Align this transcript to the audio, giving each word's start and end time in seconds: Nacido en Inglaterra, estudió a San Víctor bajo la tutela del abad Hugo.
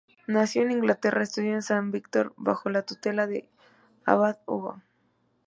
Nacido 0.25 0.65
en 0.65 0.71
Inglaterra, 0.71 1.21
estudió 1.21 1.57
a 1.57 1.61
San 1.61 1.91
Víctor 1.91 2.33
bajo 2.35 2.71
la 2.71 2.81
tutela 2.81 3.27
del 3.27 3.47
abad 4.03 4.39
Hugo. 4.47 4.81